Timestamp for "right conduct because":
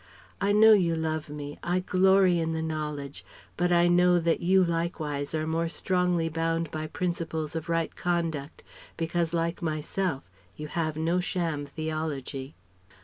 7.69-9.31